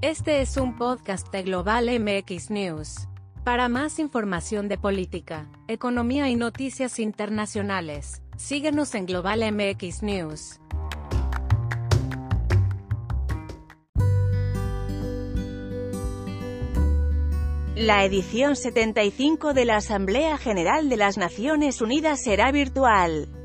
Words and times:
Este 0.00 0.42
es 0.42 0.56
un 0.56 0.76
podcast 0.76 1.28
de 1.32 1.42
Global 1.42 1.90
MX 1.98 2.52
News. 2.52 3.08
Para 3.42 3.68
más 3.68 3.98
información 3.98 4.68
de 4.68 4.78
política, 4.78 5.48
economía 5.66 6.28
y 6.28 6.36
noticias 6.36 7.00
internacionales, 7.00 8.22
síguenos 8.36 8.94
en 8.94 9.06
Global 9.06 9.40
MX 9.52 10.04
News. 10.04 10.60
La 17.74 18.04
edición 18.04 18.54
75 18.54 19.52
de 19.52 19.64
la 19.64 19.78
Asamblea 19.78 20.38
General 20.38 20.88
de 20.88 20.96
las 20.96 21.18
Naciones 21.18 21.80
Unidas 21.80 22.22
será 22.22 22.52
virtual. 22.52 23.37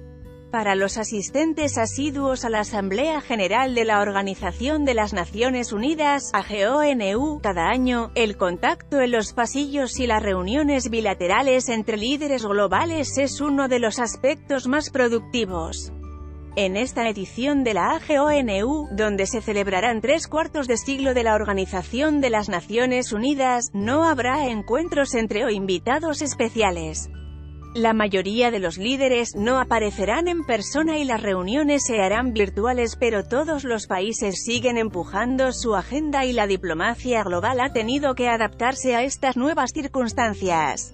Para 0.54 0.76
los 0.76 1.00
asistentes 1.00 1.80
asiduos 1.80 2.46
a 2.46 2.50
la 2.52 2.60
Asamblea 2.60 3.22
General 3.22 3.73
de 3.73 3.86
la 3.86 4.02
Organización 4.02 4.86
de 4.86 4.94
las 4.94 5.12
Naciones 5.12 5.73
Unidas, 5.73 6.30
AGONU, 6.32 7.40
cada 7.41 7.70
año, 7.70 8.12
el 8.14 8.38
contacto 8.38 9.02
en 9.02 9.10
los 9.10 9.34
pasillos 9.34 10.00
y 10.00 10.05
las 10.05 10.22
reuniones 10.22 10.91
bilaterales 10.91 11.70
entre 11.70 11.98
líderes 11.98 12.46
globales 12.46 13.18
es 13.18 13.41
uno 13.41 13.68
de 13.68 13.80
los 13.80 13.98
aspectos 13.98 14.68
más 14.68 14.91
productivos. 14.91 15.91
En 16.55 16.77
esta 16.77 17.10
edición 17.10 17.63
de 17.63 17.74
la 17.74 17.96
AGONU, 17.96 18.90
donde 18.91 19.26
se 19.26 19.41
celebrarán 19.41 20.02
tres 20.02 20.27
cuartos 20.27 20.68
de 20.68 20.77
siglo 20.77 21.16
de 21.16 21.24
la 21.24 21.34
Organización 21.34 22.22
de 22.22 22.30
las 22.30 22.48
Naciones 22.48 23.12
Unidas, 23.12 23.72
no 23.74 24.04
habrá 24.04 24.48
encuentros 24.48 25.16
entre 25.16 25.46
o 25.46 25.49
invitados 25.49 26.22
especiales. 26.22 27.10
La 27.76 27.94
mayoría 27.94 28.52
de 28.52 28.59
los 28.59 28.77
líderes 28.77 29.36
no 29.36 29.59
aparecerán 29.59 30.27
en 30.27 30.45
persona 30.45 31.00
y 31.00 31.05
las 31.05 31.23
reuniones 31.23 31.84
se 31.88 32.02
harán 32.02 32.32
virtuales 32.32 32.96
pero 32.99 33.23
todos 33.23 33.63
los 33.63 33.88
países 33.88 34.44
siguen 34.44 34.77
empujando 34.77 35.52
su 35.52 35.74
agenda 35.76 36.24
y 36.24 36.34
la 36.34 36.46
diplomacia 36.46 37.24
global 37.24 37.60
ha 37.60 37.74
tenido 37.74 38.13
que 38.13 38.29
adaptarse 38.29 38.96
a 38.96 39.01
estas 39.01 39.38
nuevas 39.38 39.71
circunstancias. 39.74 40.94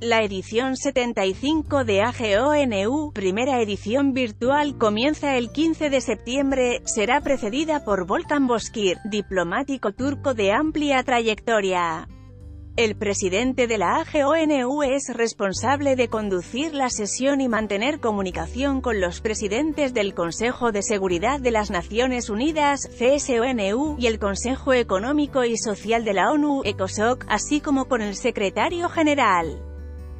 La 0.00 0.22
edición 0.22 0.76
75 0.76 1.84
de 1.84 2.00
AGONU, 2.00 3.12
primera 3.12 3.60
edición 3.60 4.14
virtual, 4.14 4.78
comienza 4.78 5.36
el 5.36 5.50
15 5.50 5.90
de 5.90 6.00
septiembre, 6.00 6.82
será 6.86 7.20
precedida 7.20 7.84
por 7.84 8.06
Volkan 8.06 8.46
Bozkir, 8.46 8.98
diplomático 9.04 9.92
turco 9.92 10.32
de 10.32 10.52
amplia 10.52 11.02
trayectoria. 11.02 12.08
El 12.76 12.94
presidente 12.94 13.66
de 13.66 13.78
la 13.78 14.02
AGONU 14.02 14.82
es 14.82 15.08
responsable 15.14 15.96
de 15.96 16.08
conducir 16.08 16.74
la 16.74 16.90
sesión 16.90 17.40
y 17.40 17.48
mantener 17.48 18.00
comunicación 18.00 18.82
con 18.82 19.00
los 19.00 19.22
presidentes 19.22 19.94
del 19.94 20.12
Consejo 20.12 20.72
de 20.72 20.82
Seguridad 20.82 21.40
de 21.40 21.52
las 21.52 21.70
Naciones 21.70 22.28
Unidas, 22.28 22.90
y 23.00 24.06
el 24.06 24.18
Consejo 24.18 24.74
Económico 24.74 25.42
y 25.44 25.56
Social 25.56 26.04
de 26.04 26.12
la 26.12 26.30
ONU, 26.30 26.60
ECOSOC, 26.66 27.24
así 27.30 27.62
como 27.62 27.86
con 27.86 28.02
el 28.02 28.14
secretario 28.14 28.90
general. 28.90 29.58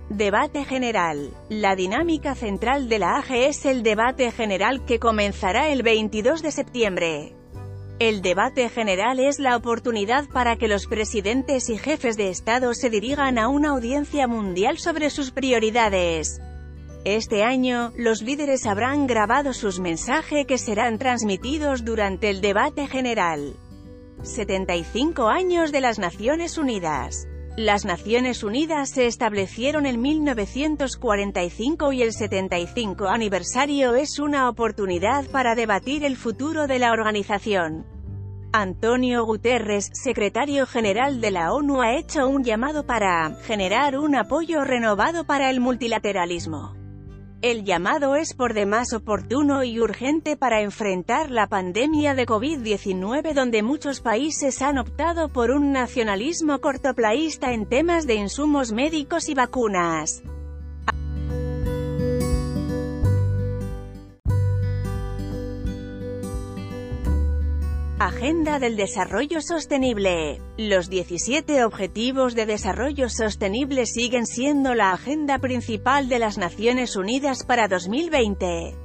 Debate 0.09 0.65
general. 0.65 1.35
La 1.51 1.77
dinámica 1.77 2.35
central 2.35 2.89
de 2.89 3.01
la 3.01 3.19
AG 3.19 3.33
es 3.33 3.67
el 3.67 3.83
debate 3.83 4.31
general 4.31 4.83
que 4.87 4.99
comenzará 4.99 5.69
el 5.69 5.83
22 5.83 6.41
de 6.41 6.53
septiembre. 6.53 7.37
El 7.99 8.21
debate 8.21 8.69
general 8.69 9.21
es 9.21 9.39
la 9.39 9.57
oportunidad 9.57 10.29
para 10.29 10.57
que 10.57 10.69
los 10.69 10.87
presidentes 10.87 11.71
y 11.71 11.79
jefes 11.79 12.19
de 12.19 12.29
Estado 12.29 12.75
se 12.75 12.91
dirijan 12.91 13.39
a 13.39 13.49
una 13.49 13.71
audiencia 13.71 14.29
mundial 14.29 14.77
sobre 14.77 15.09
sus 15.09 15.31
prioridades. 15.31 16.43
Este 17.07 17.43
año, 17.43 17.93
los 17.97 18.21
líderes 18.21 18.67
habrán 18.67 19.07
grabado 19.07 19.55
sus 19.55 19.81
mensajes 19.81 20.45
que 20.45 20.59
serán 20.59 20.99
transmitidos 20.99 21.87
durante 21.87 22.29
el 22.29 22.43
debate 22.43 22.87
general. 22.87 23.55
75 24.23 25.29
años 25.29 25.73
de 25.73 25.81
las 25.81 25.99
Naciones 25.99 26.59
Unidas. 26.59 27.27
Las 27.57 27.87
Naciones 27.87 28.45
Unidas 28.45 28.91
se 28.91 29.07
establecieron 29.07 29.87
en 29.87 29.99
1945 30.03 31.91
y 31.95 32.03
el 32.03 32.13
75 32.13 33.09
aniversario 33.09 33.95
es 33.95 34.19
una 34.19 34.51
oportunidad 34.51 35.25
para 35.31 35.55
debatir 35.55 36.05
el 36.05 36.19
futuro 36.19 36.67
de 36.67 36.79
la 36.79 36.93
organización. 36.93 37.87
Antonio 38.53 39.25
Guterres, 39.25 39.89
secretario 39.95 40.67
general 40.67 41.23
de 41.23 41.31
la 41.31 41.55
ONU 41.55 41.81
ha 41.81 41.97
hecho 41.97 42.29
un 42.29 42.45
llamado 42.45 42.85
para 42.85 43.35
generar 43.47 43.97
un 43.97 44.17
apoyo 44.17 44.63
renovado 44.63 45.25
para 45.25 45.49
el 45.49 45.61
multilateralismo. 45.61 46.76
El 47.47 47.63
llamado 47.63 48.17
es 48.17 48.35
por 48.35 48.55
demás 48.55 48.93
oportuno 48.93 49.63
y 49.63 49.79
urgente 49.79 50.37
para 50.37 50.63
enfrentar 50.63 51.31
la 51.31 51.47
pandemia 51.47 52.17
de 52.17 52.27
COVID-19 52.27 53.35
donde 53.35 53.63
muchos 53.63 54.01
países 54.01 54.63
han 54.63 54.79
optado 54.79 55.29
por 55.29 55.53
un 55.53 55.71
nacionalismo 55.71 56.61
cortoplaísta 56.61 57.53
en 57.53 57.67
temas 57.67 58.05
de 58.05 58.17
insumos 58.17 58.73
médicos 58.73 59.29
y 59.29 59.35
vacunas. 59.35 60.25
Agenda 67.99 68.59
del 68.59 68.77
Desarrollo 68.77 69.41
Sostenible. 69.41 70.43
Los 70.59 70.91
17 70.91 71.65
Objetivos 71.65 72.35
de 72.35 72.45
Desarrollo 72.45 73.09
Sostenible 73.09 73.87
siguen 73.87 74.27
siendo 74.27 74.75
la 74.75 74.93
agenda 74.93 75.39
principal 75.39 76.11
de 76.11 76.19
las 76.19 76.37
Naciones 76.37 76.97
Unidas 76.97 77.47
para 77.47 77.69
2020. 77.69 78.77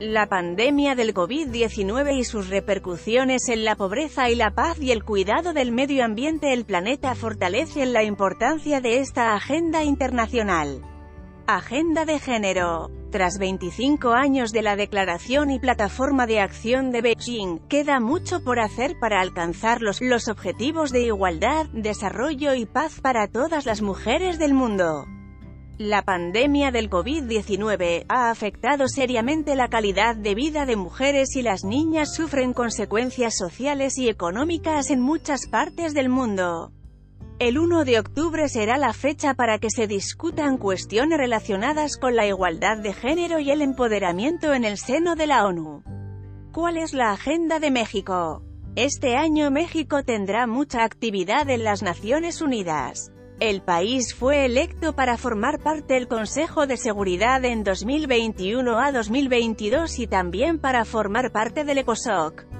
La 0.00 0.28
pandemia 0.28 0.94
del 0.94 1.14
COVID-19 1.14 2.18
y 2.18 2.24
sus 2.24 2.50
repercusiones 2.50 3.48
en 3.48 3.64
la 3.64 3.74
pobreza 3.74 4.28
y 4.28 4.34
la 4.34 4.50
paz 4.50 4.78
y 4.78 4.90
el 4.90 5.02
cuidado 5.02 5.54
del 5.54 5.72
medio 5.72 6.04
ambiente 6.04 6.52
el 6.52 6.66
planeta 6.66 7.14
fortalecen 7.14 7.94
la 7.94 8.04
importancia 8.04 8.82
de 8.82 8.98
esta 8.98 9.34
agenda 9.34 9.82
internacional. 9.82 10.91
Agenda 11.46 12.04
de 12.04 12.18
Género 12.18 12.90
tras 13.12 13.38
25 13.38 14.12
años 14.12 14.52
de 14.52 14.62
la 14.62 14.74
Declaración 14.74 15.50
y 15.50 15.60
Plataforma 15.60 16.26
de 16.26 16.40
Acción 16.40 16.90
de 16.90 17.02
Beijing, 17.02 17.58
queda 17.68 18.00
mucho 18.00 18.42
por 18.42 18.58
hacer 18.58 18.98
para 18.98 19.20
alcanzar 19.20 19.82
los, 19.82 20.00
los 20.00 20.28
objetivos 20.28 20.92
de 20.92 21.02
igualdad, 21.02 21.66
desarrollo 21.74 22.54
y 22.54 22.64
paz 22.64 23.00
para 23.02 23.28
todas 23.28 23.66
las 23.66 23.82
mujeres 23.82 24.38
del 24.38 24.54
mundo. 24.54 25.04
La 25.76 26.02
pandemia 26.02 26.70
del 26.70 26.88
COVID-19 26.88 28.06
ha 28.08 28.30
afectado 28.30 28.88
seriamente 28.88 29.56
la 29.56 29.68
calidad 29.68 30.16
de 30.16 30.34
vida 30.34 30.64
de 30.64 30.76
mujeres 30.76 31.36
y 31.36 31.42
las 31.42 31.64
niñas 31.64 32.14
sufren 32.14 32.54
consecuencias 32.54 33.36
sociales 33.36 33.98
y 33.98 34.08
económicas 34.08 34.90
en 34.90 35.00
muchas 35.00 35.48
partes 35.48 35.92
del 35.92 36.08
mundo. 36.08 36.72
El 37.42 37.58
1 37.58 37.84
de 37.84 37.98
octubre 37.98 38.48
será 38.48 38.78
la 38.78 38.92
fecha 38.92 39.34
para 39.34 39.58
que 39.58 39.68
se 39.68 39.88
discutan 39.88 40.58
cuestiones 40.58 41.18
relacionadas 41.18 41.96
con 41.96 42.14
la 42.14 42.24
igualdad 42.24 42.76
de 42.76 42.92
género 42.92 43.40
y 43.40 43.50
el 43.50 43.62
empoderamiento 43.62 44.54
en 44.54 44.64
el 44.64 44.78
seno 44.78 45.16
de 45.16 45.26
la 45.26 45.44
ONU. 45.44 45.82
¿Cuál 46.52 46.76
es 46.76 46.94
la 46.94 47.10
agenda 47.10 47.58
de 47.58 47.72
México? 47.72 48.44
Este 48.76 49.16
año 49.16 49.50
México 49.50 50.04
tendrá 50.04 50.46
mucha 50.46 50.84
actividad 50.84 51.50
en 51.50 51.64
las 51.64 51.82
Naciones 51.82 52.42
Unidas. 52.42 53.10
El 53.40 53.60
país 53.60 54.14
fue 54.14 54.44
electo 54.44 54.94
para 54.94 55.18
formar 55.18 55.58
parte 55.58 55.94
del 55.94 56.06
Consejo 56.06 56.68
de 56.68 56.76
Seguridad 56.76 57.44
en 57.44 57.64
2021 57.64 58.78
a 58.78 58.92
2022 58.92 59.98
y 59.98 60.06
también 60.06 60.60
para 60.60 60.84
formar 60.84 61.32
parte 61.32 61.64
del 61.64 61.78
ECOSOC. 61.78 62.51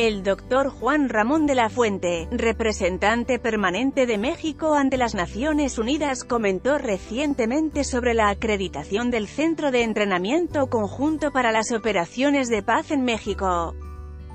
El 0.00 0.22
doctor 0.22 0.70
Juan 0.70 1.10
Ramón 1.10 1.44
de 1.46 1.54
la 1.54 1.68
Fuente, 1.68 2.26
representante 2.30 3.38
permanente 3.38 4.06
de 4.06 4.16
México 4.16 4.74
ante 4.74 4.96
las 4.96 5.14
Naciones 5.14 5.76
Unidas 5.76 6.24
comentó 6.24 6.78
recientemente 6.78 7.84
sobre 7.84 8.14
la 8.14 8.30
acreditación 8.30 9.10
del 9.10 9.28
Centro 9.28 9.70
de 9.70 9.82
Entrenamiento 9.82 10.68
Conjunto 10.68 11.32
para 11.32 11.52
las 11.52 11.70
Operaciones 11.70 12.48
de 12.48 12.62
Paz 12.62 12.92
en 12.92 13.04
México. 13.04 13.74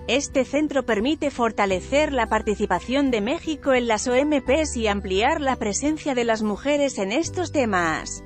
Este 0.07 0.45
centro 0.45 0.85
permite 0.85 1.31
fortalecer 1.31 2.13
la 2.13 2.29
participación 2.29 3.09
de 3.09 3.21
México 3.21 3.73
en 3.73 3.87
las 3.87 4.07
OMPs 4.07 4.77
y 4.77 4.85
ampliar 4.85 5.41
la 5.41 5.55
presencia 5.55 6.13
de 6.13 6.25
las 6.25 6.43
mujeres 6.43 6.99
en 6.99 7.11
estos 7.11 7.51
temas. 7.51 8.23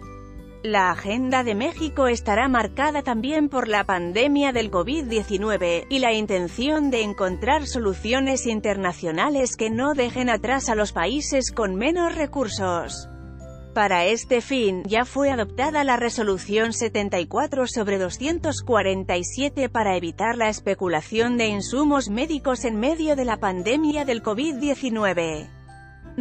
La 0.63 0.91
agenda 0.91 1.45
de 1.45 1.55
México 1.55 2.07
estará 2.07 2.49
marcada 2.49 3.01
también 3.01 3.47
por 3.47 3.69
la 3.69 3.85
pandemia 3.85 4.51
del 4.51 4.69
COVID-19, 4.69 5.85
y 5.87 5.99
la 5.99 6.11
intención 6.11 6.91
de 6.91 7.03
encontrar 7.03 7.65
soluciones 7.65 8.45
internacionales 8.45 9.55
que 9.55 9.69
no 9.69 9.93
dejen 9.93 10.29
atrás 10.29 10.67
a 10.67 10.75
los 10.75 10.91
países 10.91 11.53
con 11.53 11.75
menos 11.75 12.13
recursos. 12.13 13.07
Para 13.73 14.03
este 14.03 14.41
fin, 14.41 14.83
ya 14.85 15.05
fue 15.05 15.31
adoptada 15.31 15.85
la 15.85 15.95
Resolución 15.95 16.73
74 16.73 17.65
sobre 17.65 17.97
247 17.97 19.69
para 19.69 19.95
evitar 19.95 20.35
la 20.35 20.49
especulación 20.49 21.37
de 21.37 21.47
insumos 21.47 22.09
médicos 22.09 22.65
en 22.65 22.77
medio 22.81 23.15
de 23.15 23.23
la 23.23 23.37
pandemia 23.37 24.03
del 24.03 24.21
COVID-19. 24.21 25.58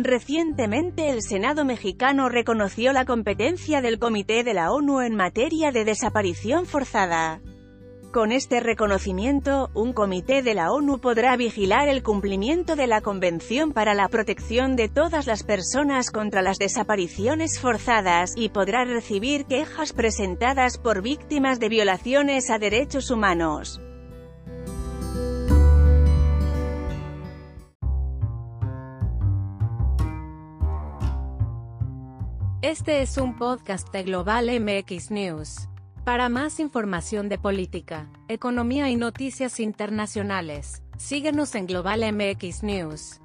Recientemente 0.04 1.10
el 1.10 1.22
Senado 1.22 1.64
mexicano 1.64 2.28
reconoció 2.28 2.92
la 2.92 3.04
competencia 3.04 3.80
del 3.80 3.98
Comité 3.98 4.44
de 4.44 4.54
la 4.54 4.70
ONU 4.70 5.00
en 5.00 5.16
materia 5.16 5.72
de 5.72 5.84
desaparición 5.84 6.66
forzada. 6.66 7.40
Con 8.12 8.30
este 8.30 8.60
reconocimiento, 8.60 9.70
un 9.74 9.92
comité 9.92 10.42
de 10.42 10.54
la 10.54 10.70
ONU 10.70 11.00
podrá 11.00 11.36
vigilar 11.36 11.88
el 11.88 12.04
cumplimiento 12.04 12.76
de 12.76 12.86
la 12.86 13.00
Convención 13.00 13.72
para 13.72 13.92
la 13.92 14.08
Protección 14.08 14.76
de 14.76 14.88
todas 14.88 15.26
las 15.26 15.42
personas 15.42 16.12
contra 16.12 16.42
las 16.42 16.58
desapariciones 16.58 17.58
forzadas, 17.58 18.34
y 18.36 18.50
podrá 18.50 18.84
recibir 18.84 19.46
quejas 19.46 19.92
presentadas 19.92 20.78
por 20.78 21.02
víctimas 21.02 21.58
de 21.58 21.70
violaciones 21.70 22.50
a 22.50 22.58
derechos 22.58 23.10
humanos. 23.10 23.80
Este 32.60 33.02
es 33.02 33.19
un 33.19 33.37
podcast 33.37 33.93
de 33.93 34.02
Global 34.02 34.50
MX 34.60 35.12
News. 35.12 35.69
Para 36.05 36.28
más 36.28 36.58
información 36.58 37.28
de 37.28 37.38
política, 37.38 38.10
economía 38.26 38.90
y 38.90 38.96
noticias 38.96 39.60
internacionales, 39.60 40.82
síguenos 40.96 41.55
en 41.55 41.69
Global 41.69 42.00
MX 42.12 42.64
News. 42.64 43.20